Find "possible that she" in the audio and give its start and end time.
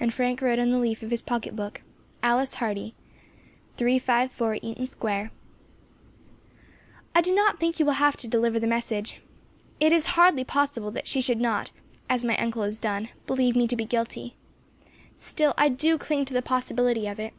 10.42-11.20